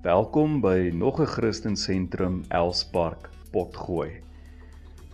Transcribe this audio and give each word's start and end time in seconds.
Welkom 0.00 0.62
by 0.64 0.90
nog 0.94 1.20
'n 1.20 1.26
Christen 1.26 1.76
Sentrum 1.76 2.44
Elspark 2.48 3.28
Potgooi. 3.52 4.22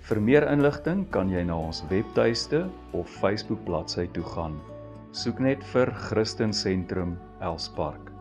Vir 0.00 0.20
meer 0.20 0.46
inligting 0.50 1.10
kan 1.10 1.28
jy 1.28 1.42
na 1.42 1.56
ons 1.58 1.82
webtuiste 1.90 2.70
of 2.92 3.10
Facebook 3.10 3.64
bladsy 3.64 4.06
toe 4.06 4.22
gaan. 4.22 4.60
Soek 5.10 5.38
net 5.38 5.64
vir 5.64 5.90
Christen 5.90 6.52
Sentrum 6.54 7.18
Elspark. 7.40 8.12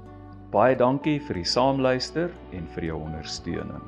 Baie 0.52 0.76
dankie 0.76 1.20
vir 1.20 1.36
die 1.36 1.46
saamluister 1.46 2.34
en 2.52 2.68
vir 2.68 2.84
jou 2.84 2.98
ondersteuning. 2.98 3.84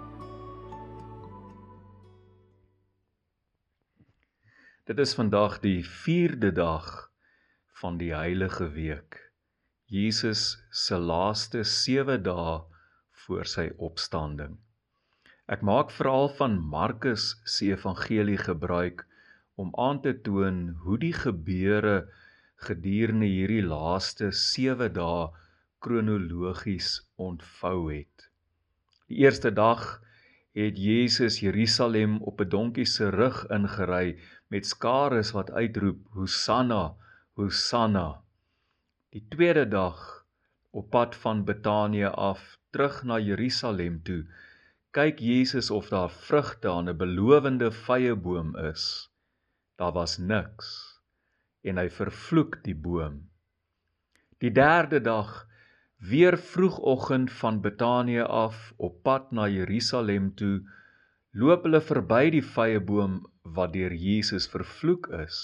Dit 4.85 4.99
is 4.99 5.15
vandag 5.15 5.59
die 5.59 5.83
4de 5.83 6.51
dag 6.51 7.09
van 7.81 7.97
die 7.97 8.13
heilige 8.13 8.69
week. 8.69 9.26
Jesus 9.88 10.57
se 10.69 10.97
laaste 10.99 11.61
7 11.63 12.17
dae 12.23 12.55
voor 13.23 13.45
sy 13.47 13.69
opstanding. 13.79 14.57
Ek 15.47 15.61
maak 15.63 15.93
veral 15.96 16.27
van 16.36 16.57
Markus 16.60 17.29
se 17.47 17.69
evangelie 17.71 18.36
gebruik 18.41 19.05
om 19.55 19.71
aan 19.79 20.01
te 20.04 20.11
toon 20.25 20.57
hoe 20.83 20.97
die 21.00 21.13
gebeure 21.15 21.96
gedurende 22.68 23.32
hierdie 23.32 23.63
laaste 23.63 24.33
7 24.36 24.91
dae 25.00 25.29
kronologies 25.79 26.91
ontvou 27.15 27.88
het. 27.88 28.27
Die 29.07 29.24
eerste 29.24 29.55
dag 29.55 29.88
het 30.51 30.75
Jesus 30.75 31.39
Jerusalem 31.39 32.19
op 32.27 32.44
'n 32.44 32.49
donkie 32.49 32.89
se 32.97 33.08
rug 33.09 33.45
ingery 33.47 34.19
met 34.52 34.67
skares 34.67 35.31
wat 35.31 35.52
uitroep: 35.52 36.03
Hosanna, 36.11 36.95
Hosanna. 37.39 38.27
Die 39.16 39.23
tweede 39.31 39.64
dag 39.72 40.00
op 40.75 40.89
pad 40.92 41.16
van 41.16 41.44
Betanië 41.47 42.09
af 42.11 42.42
terug 42.75 43.03
na 43.03 43.20
Jerusalem 43.20 44.02
toe, 44.03 44.25
kyk 44.92 45.22
Jesus 45.23 45.70
of 45.72 45.88
daar 45.94 46.11
vrugte 46.11 46.67
aan 46.69 46.89
'n 46.91 46.97
belowende 46.97 47.69
vyeboom 47.72 48.49
is. 48.72 48.83
Daar 49.80 49.94
was 49.95 50.17
niks 50.17 50.67
en 51.64 51.77
hy 51.77 51.88
vervloek 51.89 52.59
die 52.64 52.75
boom. 52.75 53.16
Die 54.44 54.52
derde 54.52 54.99
dag 55.02 55.47
weer 56.09 56.38
vroegoggend 56.38 57.31
van 57.31 57.61
Betanië 57.61 58.27
af 58.27 58.73
op 58.77 59.03
pad 59.03 59.31
na 59.31 59.47
Jerusalem 59.47 60.36
toe, 60.36 60.67
loop 61.31 61.64
hulle 61.64 61.81
verby 61.81 62.30
die 62.30 62.44
vyeboom 62.44 63.21
wat 63.55 63.73
deur 63.73 63.94
Jesus 63.94 64.52
vervloek 64.52 65.08
is 65.23 65.39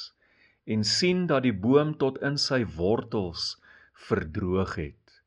en 0.65 0.83
sien 0.83 1.25
dat 1.27 1.43
die 1.43 1.53
boom 1.53 1.95
tot 1.99 2.19
in 2.23 2.37
sy 2.39 2.61
wortels 2.77 3.57
verdroog 4.07 4.75
het. 4.79 5.21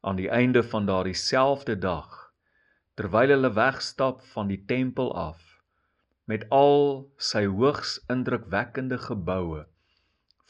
Aan 0.00 0.18
die 0.18 0.30
einde 0.30 0.62
van 0.62 0.86
daardie 0.86 1.16
selfde 1.18 1.76
dag, 1.78 2.32
terwyl 2.98 3.30
hulle 3.34 3.52
wegstap 3.54 4.24
van 4.34 4.50
die 4.50 4.62
tempel 4.66 5.12
af 5.14 5.44
met 6.28 6.44
al 6.52 7.06
sy 7.16 7.46
hoogs 7.48 7.96
indrukwekkende 8.12 8.98
geboue, 9.00 9.62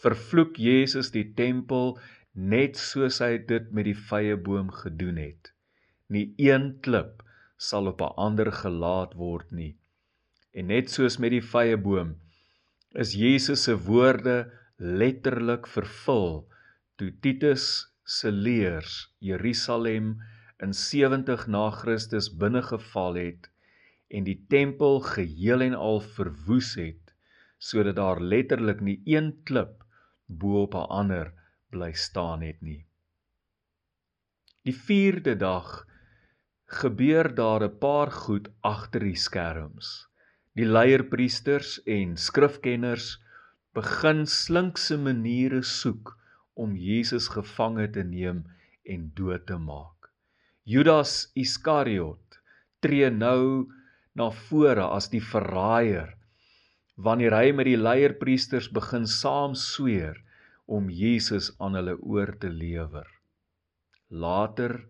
vervloek 0.02 0.56
Jesus 0.58 1.12
die 1.14 1.26
tempel 1.38 1.98
net 2.34 2.78
soos 2.80 3.20
hy 3.22 3.36
dit 3.50 3.68
met 3.74 3.86
die 3.86 3.96
vrye 4.08 4.36
boom 4.48 4.72
gedoen 4.74 5.20
het. 5.22 5.52
Nie 6.10 6.32
een 6.40 6.78
klip 6.82 7.22
sal 7.68 7.86
op 7.92 8.00
'n 8.02 8.14
ander 8.16 8.50
gelaat 8.52 9.14
word 9.14 9.52
nie. 9.52 9.76
En 10.54 10.66
net 10.66 10.90
soos 10.90 11.18
met 11.18 11.30
die 11.30 11.44
vrye 11.52 11.76
boom 11.76 12.16
is 12.94 13.12
Jesus 13.12 13.62
se 13.64 13.74
woorde 13.76 14.50
letterlik 14.78 15.66
vervul 15.66 16.48
toe 16.96 17.10
Titus 17.20 17.92
se 18.04 18.30
leers 18.32 19.10
Jerusalem 19.20 20.16
in 20.64 20.72
70 20.72 21.46
na 21.46 21.70
Christus 21.70 22.30
binnegeval 22.32 23.20
het 23.20 23.50
en 24.08 24.24
die 24.24 24.38
tempel 24.48 25.00
geheel 25.04 25.60
en 25.68 25.76
al 25.76 26.00
verwoes 26.00 26.74
het 26.80 27.12
sodat 27.58 27.96
daar 27.96 28.20
letterlik 28.20 28.80
nie 28.80 29.02
een 29.04 29.34
klip 29.44 29.84
bo 30.26 30.62
op 30.62 30.74
'n 30.74 30.88
ander 30.88 31.32
bly 31.70 31.92
staan 31.92 32.42
het 32.42 32.60
nie. 32.62 32.86
Die 34.64 34.74
4de 34.74 35.36
dag 35.36 35.86
gebeur 36.64 37.34
daar 37.34 37.62
'n 37.62 37.78
paar 37.78 38.10
goed 38.10 38.48
agter 38.60 39.00
die 39.00 39.16
skerms. 39.16 40.07
Die 40.58 40.66
leierpriesters 40.66 41.76
en 41.86 42.16
skrifkenners 42.18 43.12
begin 43.78 44.24
slinkse 44.26 44.96
maniere 44.98 45.60
soek 45.62 46.16
om 46.58 46.72
Jesus 46.74 47.28
gevange 47.30 47.86
te 47.94 48.02
neem 48.02 48.40
en 48.82 49.04
dood 49.14 49.44
te 49.46 49.58
maak. 49.62 50.08
Judas 50.66 51.28
Iskariot 51.38 52.40
tree 52.82 53.10
nou 53.14 53.68
na 54.18 54.32
vore 54.48 54.88
as 54.96 55.06
die 55.12 55.22
verraaier 55.22 56.16
wanneer 56.98 57.36
hy 57.38 57.52
met 57.54 57.70
die 57.70 57.78
leierpriesters 57.78 58.66
begin 58.74 59.06
saam 59.06 59.54
sweer 59.54 60.18
om 60.66 60.90
Jesus 60.90 61.52
aan 61.62 61.78
hulle 61.78 61.94
oor 62.02 62.34
te 62.42 62.50
lewer. 62.50 63.06
Later, 64.10 64.80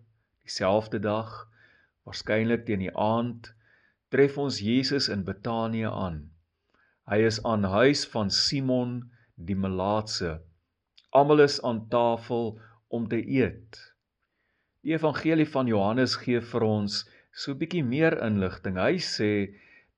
dieselfde 0.40 1.02
dag, 1.04 1.44
waarskynlik 2.08 2.64
teen 2.64 2.86
die 2.86 2.94
aand, 2.96 3.52
tref 4.08 4.38
ons 4.38 4.60
Jesus 4.60 5.08
in 5.08 5.24
Betanië 5.24 5.91
aan. 5.92 6.30
Hy 7.08 7.22
is 7.28 7.42
aan 7.44 7.64
huis 7.64 8.06
van 8.06 8.30
Simon 8.30 9.00
die 9.36 9.56
Melaatse 9.56 10.38
Almal 11.10 11.41
is 11.41 11.62
aan 11.62 11.88
tafel 11.88 12.60
om 12.88 13.06
te 13.08 13.18
eet. 13.28 13.78
Die 14.84 14.92
evangelie 14.92 15.47
van 15.48 15.70
Johannes 15.70 16.18
gee 16.20 16.41
vir 16.50 16.64
ons 16.66 16.98
so 17.32 17.52
'n 17.52 17.60
bietjie 17.62 17.84
meer 17.84 18.16
inligting. 18.26 18.76
Hy 18.76 19.00
sê 19.06 19.30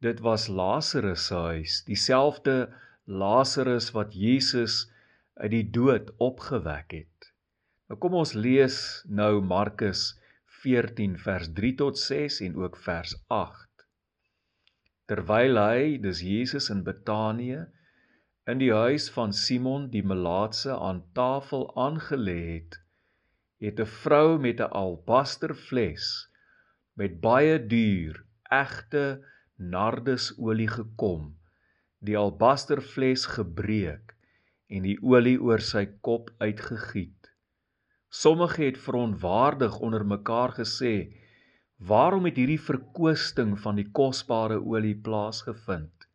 dit 0.07 0.21
was 0.27 0.47
Lazarus 0.49 1.27
se 1.27 1.35
huis, 1.35 1.83
dieselfde 1.89 2.55
Lazarus 3.07 3.91
wat 3.97 4.15
Jesus 4.15 4.87
uit 5.35 5.51
die 5.51 5.67
dood 5.79 6.15
opgewek 6.19 6.95
het. 7.01 7.33
Nou 7.89 7.99
kom 7.99 8.15
ons 8.15 8.35
lees 8.35 9.03
nou 9.09 9.41
Markus 9.41 10.15
14 10.63 11.19
vers 11.19 11.51
3 11.59 11.75
tot 11.75 11.99
6 11.99 12.41
en 12.47 12.55
ook 12.55 12.77
vers 12.77 13.17
8. 13.27 13.70
Terwyl 15.11 15.59
hy, 15.59 15.99
dis 15.99 16.21
Jesus 16.23 16.69
in 16.71 16.85
Betanië, 16.87 17.65
in 18.47 18.61
die 18.63 18.71
huis 18.71 19.09
van 19.11 19.33
Simon 19.35 19.89
die 19.91 20.05
Melaatse 20.07 20.77
aan 20.77 21.01
tafel 21.19 21.65
aangelê 21.75 22.39
het, 22.55 22.77
het 23.59 23.81
'n 23.83 23.91
vrou 24.03 24.39
met 24.39 24.61
'n 24.61 24.71
albasterfles 24.83 26.07
met 26.95 27.19
baie 27.21 27.59
duur, 27.73 28.23
egte 28.63 29.03
nardusolie 29.57 30.69
gekom, 30.79 31.35
die 31.99 32.17
albasterfles 32.17 33.27
gebreek 33.35 34.15
en 34.69 34.87
die 34.87 34.99
olie 35.03 35.39
oor 35.43 35.61
sy 35.73 35.87
kop 36.07 36.31
uitgegiet. 36.39 37.33
Sommige 38.09 38.63
het 38.63 38.79
verontwaardig 38.79 39.79
onder 39.79 40.07
mekaar 40.07 40.55
gesê: 40.61 40.95
"Waarom 41.81 42.27
het 42.29 42.37
hierdie 42.37 42.61
verkwisting 42.61 43.57
van 43.61 43.77
die 43.81 43.89
kosbare 43.99 44.59
olie 44.61 44.95
plaasgevind?" 44.95 46.07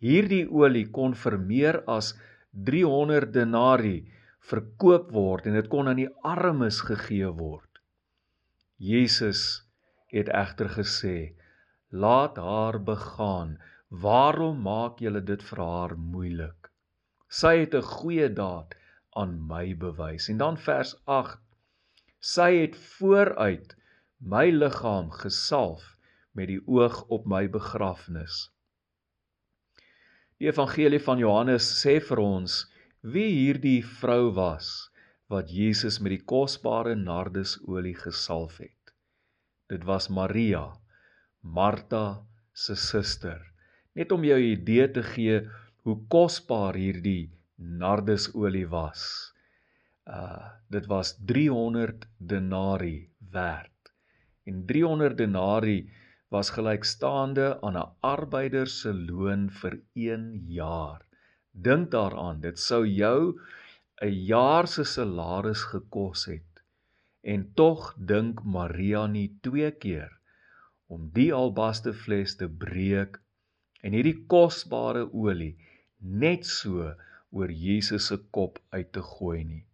Hierdie 0.00 0.46
olie 0.48 0.86
kon 0.90 1.14
vir 1.14 1.36
meer 1.38 1.76
as 1.88 2.14
300 2.70 3.32
denarii 3.32 4.00
verkoop 4.50 5.12
word 5.12 5.46
en 5.48 5.56
dit 5.58 5.68
kon 5.72 5.88
aan 5.88 6.00
die 6.00 6.10
armes 6.22 6.80
gegee 6.88 7.30
word. 7.38 7.80
Jesus 8.78 9.64
het 10.12 10.28
egter 10.28 10.68
gesê: 10.78 11.34
"Laat 11.90 12.36
haar 12.36 12.80
begaan. 12.80 13.58
Waarom 13.90 14.60
maak 14.62 14.98
julle 15.04 15.20
dit 15.20 15.42
vir 15.42 15.60
haar 15.60 15.96
moeilik? 15.96 16.70
Sy 17.28 17.54
het 17.60 17.74
'n 17.74 17.82
goeie 17.82 18.28
daad 18.28 18.74
aan 19.16 19.38
my 19.52 19.74
bewys." 19.74 20.28
En 20.28 20.38
dan 20.38 20.56
vers 20.56 20.96
8: 21.04 21.40
"Sy 22.20 22.50
het 22.62 22.76
vooruit 22.76 23.76
my 24.24 24.48
liggaam 24.50 25.10
gesalf 25.22 25.84
met 26.32 26.48
die 26.48 26.60
oog 26.66 27.04
op 27.08 27.26
my 27.26 27.44
begrafnis." 27.48 28.48
Die 30.40 30.48
evangelie 30.50 31.00
van 31.00 31.20
Johannes 31.22 31.66
sê 31.80 32.00
vir 32.02 32.20
ons 32.20 32.64
wie 33.14 33.30
hierdie 33.30 33.80
vrou 34.00 34.32
was 34.36 34.70
wat 35.32 35.52
Jesus 35.52 36.00
met 36.04 36.14
die 36.16 36.24
kosbare 36.32 36.94
nardusolie 36.98 37.94
gesalf 37.96 38.58
het. 38.60 38.92
Dit 39.72 39.84
was 39.88 40.10
Maria, 40.12 40.66
Martha 41.40 42.24
se 42.52 42.76
suster. 42.76 43.40
Net 43.94 44.12
om 44.12 44.24
jou 44.24 44.38
'n 44.38 44.52
idee 44.56 44.88
te 44.90 45.02
gee 45.02 45.40
hoe 45.84 45.96
kosbaar 46.08 46.74
hierdie 46.74 47.32
nardusolie 47.56 48.66
was. 48.68 49.32
Uh 50.06 50.50
dit 50.70 50.86
was 50.86 51.14
300 51.24 52.08
denarii 52.18 53.10
werd. 53.30 53.73
En 54.44 54.64
300 54.66 55.16
denarii 55.16 55.90
was 56.28 56.50
gelykstaande 56.56 57.60
aan 57.60 57.76
'n 57.76 57.92
arbeider 58.00 58.66
se 58.66 58.94
loon 58.94 59.50
vir 59.50 59.80
1 59.94 60.44
jaar. 60.48 61.00
Dink 61.52 61.90
daaraan, 61.90 62.40
dit 62.40 62.58
sou 62.58 62.86
jou 62.86 63.40
'n 64.02 64.14
jaar 64.32 64.66
se 64.68 64.84
salaris 64.84 65.62
gekos 65.62 66.24
het. 66.26 66.54
en 67.24 67.44
tog 67.56 67.94
dink 67.96 68.42
Maria 68.44 69.06
nie 69.08 69.28
twee 69.46 69.70
keer 69.84 70.12
om 70.92 71.08
die 71.16 71.30
albasterfles 71.32 72.36
te 72.40 72.48
breek 72.64 73.16
en 73.84 73.96
hierdie 73.96 74.18
kosbare 74.30 75.06
olie 75.26 75.54
net 76.24 76.44
so 76.48 76.90
oor 77.34 77.52
Jesus 77.64 78.10
se 78.10 78.18
kop 78.36 78.60
uit 78.76 78.90
te 78.92 79.02
gooi 79.02 79.40
nie. 79.44 79.64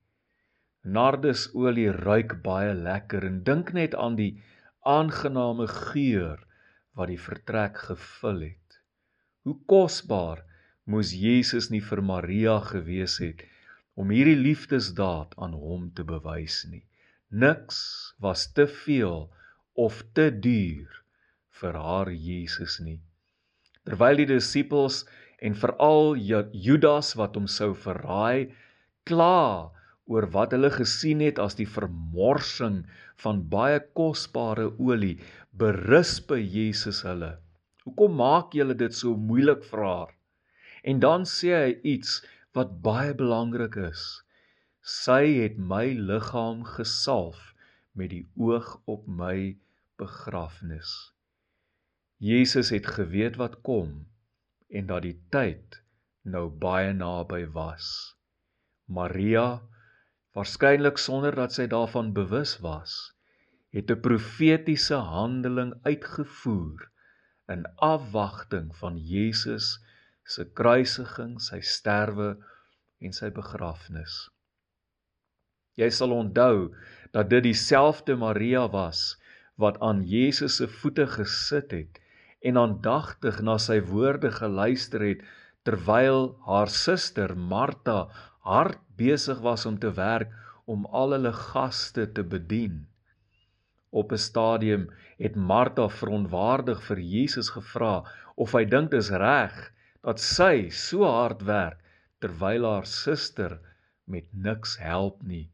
Nardusolie 0.96 1.90
ruik 1.93 2.38
baie 2.46 2.73
lekker 2.75 3.26
en 3.26 3.43
dink 3.44 3.75
net 3.76 3.99
aan 3.99 4.16
die 4.20 4.32
aangename 4.87 5.67
geur 5.69 6.41
wat 6.97 7.11
die 7.12 7.21
vertrek 7.21 7.79
gevul 7.91 8.41
het. 8.49 8.81
Hoe 9.44 9.56
kosbaar 9.67 10.44
moes 10.85 11.12
Jesus 11.15 11.71
nie 11.71 11.82
vir 11.85 12.03
Maria 12.03 12.59
gewees 12.65 13.19
het 13.23 13.44
om 14.00 14.11
hierdie 14.15 14.38
liefdesdaad 14.38 15.37
aan 15.37 15.55
hom 15.56 15.91
te 15.94 16.05
bewys 16.06 16.65
nie. 16.71 16.85
Niks 17.31 17.81
was 18.19 18.49
te 18.53 18.67
veel 18.67 19.29
of 19.79 20.03
te 20.17 20.31
duur 20.31 21.03
vir 21.61 21.76
haar 21.76 22.11
Jesus 22.11 22.79
nie. 22.81 23.00
Terwyl 23.85 24.23
die 24.23 24.29
disippels 24.33 25.05
en 25.41 25.56
veral 25.56 26.17
Judas 26.19 27.15
wat 27.21 27.37
hom 27.38 27.47
sou 27.49 27.73
verraai, 27.75 28.53
kla 29.09 29.71
oor 30.11 30.27
wat 30.35 30.55
hulle 30.57 30.73
gesien 30.75 31.23
het 31.23 31.39
as 31.43 31.55
die 31.59 31.69
vermorsing 31.71 32.81
van 33.23 33.45
baie 33.53 33.79
kosbare 33.99 34.67
olie, 34.83 35.17
berisp 35.55 36.35
Jesus 36.35 37.05
hulle. 37.07 37.37
Hoekom 37.87 38.19
maak 38.19 38.57
julle 38.59 38.75
dit 38.75 38.95
so 38.97 39.15
moeilik 39.31 39.62
vir 39.71 39.85
haar? 39.87 40.12
En 40.83 41.01
dan 41.05 41.27
sê 41.29 41.55
hy 41.55 41.71
iets 41.95 42.19
wat 42.57 42.81
baie 42.83 43.15
belangrik 43.15 43.79
is. 43.91 44.03
Sy 44.83 45.23
het 45.39 45.59
my 45.73 45.93
liggaam 45.95 46.65
gesalf 46.77 47.51
met 47.95 48.11
die 48.15 48.25
oog 48.41 48.77
op 48.91 49.07
my 49.07 49.55
begrafnis. 50.01 51.12
Jesus 52.19 52.73
het 52.75 52.89
geweet 52.99 53.39
wat 53.41 53.61
kom 53.67 54.07
en 54.69 54.89
dat 54.91 55.05
die 55.07 55.19
tyd 55.33 55.81
nou 56.25 56.49
baie 56.62 56.93
naby 56.97 57.45
was. 57.55 58.17
Maria, 58.87 59.61
waarskynlik 60.37 60.99
sonder 60.99 61.35
dat 61.35 61.55
sy 61.56 61.67
daarvan 61.71 62.12
bewus 62.15 62.59
was, 62.65 63.12
het 63.75 63.91
'n 63.91 64.00
profetiese 64.00 64.94
handeling 64.94 65.75
uitgevoer 65.82 66.91
in 67.49 67.67
afwagting 67.77 68.71
van 68.77 68.99
Jesus 68.99 69.79
se 70.25 70.44
kruisiging, 70.44 71.41
sy 71.41 71.61
sterwe 71.61 72.37
en 73.00 73.12
sy 73.12 73.31
begrafnis. 73.31 74.29
Jy 75.75 75.91
sal 75.91 76.12
onthou 76.12 76.71
dat 77.15 77.31
dit 77.31 77.43
dieselfde 77.43 78.17
Maria 78.17 78.69
was 78.69 79.17
wat 79.61 79.81
aan 79.81 80.05
Jesus 80.06 80.56
se 80.61 80.69
voete 80.69 81.06
gesit 81.06 81.73
het 81.75 82.00
en 82.41 82.56
aandagtig 82.56 83.41
na 83.44 83.59
sy 83.59 83.81
woorde 83.81 84.31
geluister 84.33 85.03
het 85.05 85.25
terwyl 85.69 86.37
haar 86.47 86.71
suster 86.73 87.37
Martha 87.37 88.09
hard 88.47 88.81
besig 89.00 89.41
was 89.47 89.67
om 89.67 89.79
te 89.82 89.93
werk 89.97 90.32
om 90.70 90.87
al 91.00 91.17
hulle 91.17 91.32
gaste 91.32 92.06
te 92.17 92.25
bedien. 92.35 92.87
Op 93.91 94.12
'n 94.12 94.23
stadium 94.29 94.85
het 95.19 95.37
Martha 95.50 95.88
verontwaardig 95.88 96.82
vir 96.88 97.00
Jesus 97.14 97.49
gevra 97.56 97.94
of 98.37 98.52
hy 98.56 98.64
dink 98.64 98.91
dit 98.91 99.00
is 99.00 99.11
reg 99.11 99.56
dat 100.06 100.20
sy 100.20 100.69
so 100.70 101.05
hard 101.05 101.43
werk 101.49 101.81
terwyl 102.25 102.69
haar 102.69 102.87
suster 102.87 103.58
met 104.05 104.26
niks 104.32 104.76
help 104.79 105.23
nie. 105.23 105.49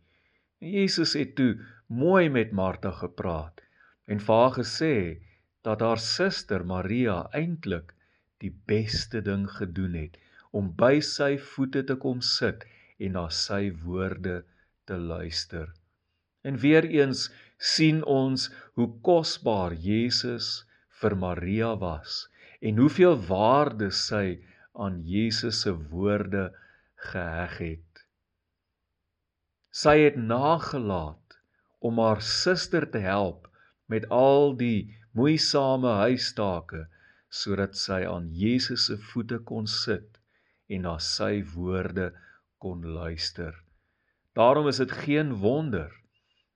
En 0.61 0.71
Jesus 0.71 1.15
het 1.19 1.35
toe 1.39 1.53
mooi 1.87 2.29
met 2.29 2.53
Martha 2.53 2.91
gepraat 2.91 3.63
en 4.07 4.23
vir 4.29 4.43
haar 4.43 4.55
gesê 4.59 4.95
dat 5.67 5.83
haar 5.83 6.03
suster 6.03 6.65
Maria 6.65 7.19
eintlik 7.41 7.93
die 8.45 8.53
beste 8.71 9.23
ding 9.29 9.47
gedoen 9.59 9.95
het 9.99 10.17
om 10.51 10.71
by 10.83 10.99
sy 11.01 11.37
voete 11.53 11.83
te 11.89 11.97
kom 12.05 12.21
sit 12.21 12.67
en 12.99 13.17
na 13.19 13.27
sy 13.33 13.71
woorde 13.85 14.43
te 14.87 14.97
luister. 14.97 15.73
En 16.47 16.59
weer 16.63 16.85
eens 16.85 17.27
sien 17.59 18.03
ons 18.05 18.49
hoe 18.79 18.89
kosbaar 19.03 19.75
Jesus 19.75 20.65
vir 21.01 21.17
Maria 21.17 21.75
was 21.81 22.27
en 22.61 22.79
hoeveel 22.81 23.17
waarde 23.29 23.91
sy 23.93 24.39
aan 24.77 25.01
Jesus 25.05 25.63
se 25.65 25.73
woorde 25.91 26.51
geheg 27.11 27.59
het. 27.59 28.05
Sy 29.77 29.99
het 30.07 30.17
nagelaat 30.17 31.37
om 31.85 32.01
haar 32.01 32.23
suster 32.25 32.87
te 32.91 33.03
help 33.05 33.49
met 33.93 34.07
al 34.13 34.55
die 34.57 34.93
moeisame 35.17 35.99
huistake 36.03 36.87
sodat 37.33 37.77
sy 37.77 38.03
aan 38.09 38.31
Jesus 38.33 38.87
se 38.89 38.97
voete 39.11 39.39
kon 39.49 39.69
sit 39.71 40.21
en 40.73 40.87
na 40.87 40.97
sy 41.03 41.43
woorde 41.55 42.11
kon 42.59 42.85
luister. 42.87 43.55
Daarom 44.33 44.69
is 44.69 44.77
dit 44.77 44.93
geen 44.93 45.35
wonder 45.41 45.93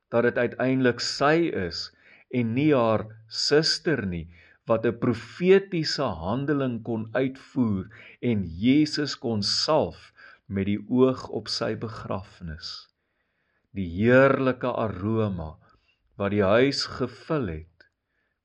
dat 0.09 0.23
dit 0.23 0.37
uiteindelik 0.39 1.01
sy 1.01 1.51
is 1.55 1.89
en 2.31 2.53
nie 2.55 2.73
haar 2.75 3.07
suster 3.27 4.07
nie 4.07 4.27
wat 4.71 4.87
'n 4.87 4.99
profetiese 4.99 6.07
handeling 6.23 6.83
kon 6.83 7.09
uitvoer 7.13 7.89
en 8.21 8.45
Jesus 8.45 9.17
kon 9.19 9.43
salf 9.43 10.13
met 10.47 10.67
die 10.67 10.83
oog 10.89 11.29
op 11.29 11.49
sy 11.49 11.75
begrafnis. 11.75 12.89
Die 13.75 13.89
heerlike 13.89 14.71
aroma 14.85 15.57
wat 16.19 16.31
die 16.31 16.45
huis 16.45 16.85
gevul 16.87 17.49
het 17.49 17.87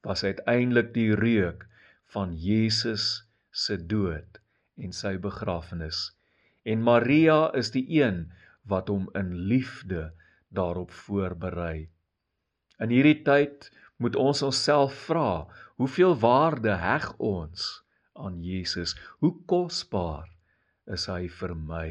was 0.05 0.23
uiteindelik 0.23 0.93
die 0.93 1.15
reuk 1.15 1.65
van 2.13 2.35
Jesus 2.37 3.25
se 3.51 3.77
dood 3.77 4.39
en 4.77 4.93
sy 4.93 5.17
begrafnis. 5.17 6.14
En 6.65 6.81
Maria 6.81 7.51
is 7.53 7.69
die 7.75 7.85
een 7.93 8.25
wat 8.65 8.89
hom 8.89 9.05
in 9.13 9.33
liefde 9.49 10.09
daarop 10.49 10.91
voorberei. 11.05 11.89
In 12.81 12.91
hierdie 12.91 13.21
tyd 13.27 13.69
moet 14.01 14.17
ons 14.19 14.41
onsself 14.43 14.95
vra, 15.07 15.45
hoeveel 15.79 16.15
waarde 16.19 16.73
heg 16.81 17.11
ons 17.21 17.69
aan 18.17 18.41
Jesus? 18.43 18.95
Hoe 19.21 19.35
kosbaar 19.47 20.27
is 20.91 21.05
hy 21.11 21.27
vir 21.39 21.53
my? 21.55 21.87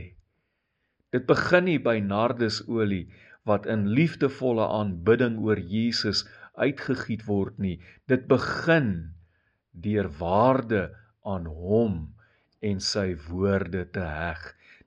Dit 1.14 1.28
begin 1.30 1.68
nie 1.70 1.78
by 1.78 2.00
nardusolie 2.02 3.06
wat 3.46 3.68
in 3.70 3.86
liefdevolle 3.94 4.66
aanbidding 4.80 5.38
oor 5.44 5.60
Jesus 5.60 6.24
uitgegiet 6.58 7.24
word 7.28 7.60
nie. 7.62 7.76
Dit 8.10 8.26
begin 8.30 9.14
deur 9.70 10.08
waarde 10.18 10.88
aan 11.22 11.46
hom 11.46 11.96
en 12.64 12.80
sy 12.82 13.12
woorde 13.28 13.84
te 13.94 14.04
heg. 14.04 14.42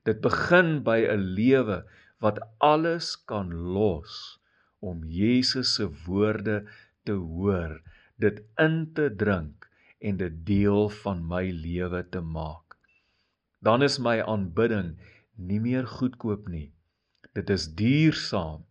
Dit 0.08 0.22
begin 0.24 0.78
by 0.86 0.98
'n 1.04 1.24
lewe 1.38 1.78
wat 2.24 2.40
alles 2.64 3.12
kan 3.30 3.52
los 3.52 4.40
om 4.80 5.04
Jesus 5.04 5.74
se 5.74 5.86
woorde 6.06 6.64
te 7.04 7.12
hoor, 7.12 7.82
dit 8.16 8.40
in 8.56 8.76
te 8.94 9.08
drink 9.22 9.68
en 10.00 10.16
dit 10.16 10.34
deel 10.46 10.88
van 11.02 11.20
my 11.26 11.44
lewe 11.50 12.02
te 12.08 12.20
maak. 12.20 12.78
Dan 13.60 13.82
is 13.82 13.98
my 13.98 14.20
aanbidding 14.22 14.96
nie 15.34 15.60
meer 15.60 15.86
goedkoop 15.86 16.48
nie. 16.48 16.70
Dit 17.34 17.50
is 17.50 17.68
duursaam 17.78 18.64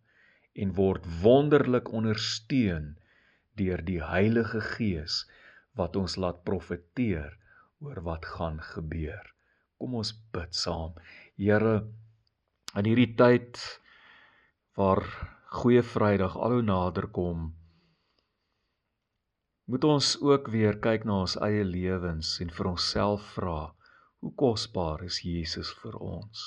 en 0.58 0.74
word 0.74 1.06
wonderlik 1.22 1.92
ondersteun 1.92 2.96
deur 3.60 3.82
die 3.84 4.00
Heilige 4.04 4.60
Gees 4.74 5.22
wat 5.78 5.96
ons 5.96 6.16
laat 6.16 6.42
profeteer 6.48 7.36
oor 7.84 8.00
wat 8.06 8.26
gaan 8.26 8.58
gebeur. 8.74 9.24
Kom 9.78 9.94
ons 9.94 10.10
bid 10.34 10.56
saam. 10.58 10.96
Here, 11.38 11.74
in 12.74 12.86
hierdie 12.88 13.12
tyd 13.14 13.60
waar 14.74 15.04
Goeie 15.54 15.84
Vrydag 15.86 16.34
al 16.34 16.56
hoe 16.56 16.64
nader 16.66 17.06
kom, 17.14 17.44
moet 19.70 19.84
ons 19.86 20.08
ook 20.24 20.48
weer 20.50 20.80
kyk 20.82 21.06
na 21.06 21.20
ons 21.22 21.36
eie 21.46 21.62
lewens 21.68 22.32
en 22.42 22.50
vir 22.56 22.70
onsself 22.72 23.28
vra, 23.36 23.60
hoe 24.18 24.32
kosbaar 24.42 25.04
is 25.06 25.20
Jesus 25.22 25.70
vir 25.78 25.94
ons? 26.02 26.42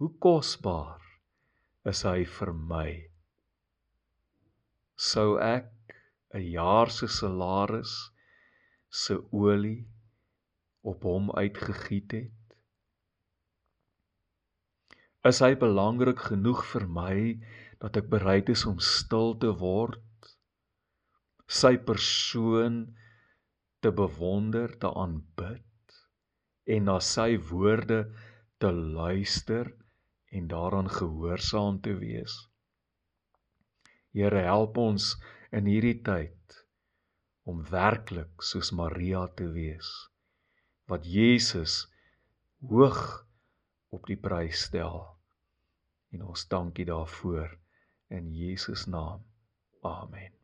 Hoe 0.00 0.10
kosbaar 0.24 1.04
is 1.92 2.06
hy 2.08 2.22
vir 2.38 2.54
my? 2.72 2.88
Sou 5.10 5.36
ek 5.50 5.68
'n 6.40 6.48
jaar 6.56 6.88
se 7.00 7.12
salaris 7.20 7.94
se 9.04 9.20
olie 9.44 9.84
op 10.88 11.04
hom 11.08 11.30
uitgegiet 11.36 12.14
het? 12.16 12.34
Is 15.28 15.40
hy 15.44 15.52
belangrik 15.60 16.20
genoeg 16.30 16.62
vir 16.72 16.84
my 16.98 17.16
dat 17.82 17.98
ek 18.00 18.06
bereid 18.12 18.48
is 18.54 18.64
om 18.70 18.78
stil 18.82 19.34
te 19.42 19.50
word? 19.60 20.30
Sy 21.60 21.74
persoon 21.90 22.78
te 23.82 23.92
bewonder, 24.00 24.72
te 24.80 24.90
aanbid 25.02 25.64
en 26.68 26.84
na 26.88 26.98
sy 27.04 27.36
woorde 27.50 28.00
te 28.62 28.70
luister 28.72 29.72
en 30.38 30.48
daaraan 30.52 30.90
gehoorsaam 30.92 31.80
te 31.84 31.94
wees. 32.00 32.34
Here 34.12 34.44
help 34.48 34.78
ons 34.80 35.14
in 35.52 35.68
hierdie 35.70 35.98
tyd 36.04 36.60
om 37.48 37.64
werklik 37.72 38.44
soos 38.44 38.70
Maria 38.76 39.24
te 39.40 39.48
wees 39.54 39.90
wat 40.88 41.04
Jesus 41.04 41.84
hoog 42.64 43.26
op 43.92 44.08
die 44.08 44.16
prys 44.16 44.64
stel. 44.68 45.04
En 46.12 46.24
ons 46.24 46.46
dankie 46.48 46.88
daarvoor 46.88 47.58
in 48.08 48.32
Jesus 48.32 48.86
naam. 48.88 49.24
Amen. 49.84 50.37